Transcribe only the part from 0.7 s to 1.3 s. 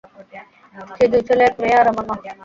স্ত্রী, দুই